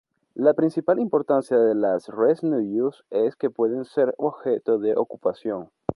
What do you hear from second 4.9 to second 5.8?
ocupación.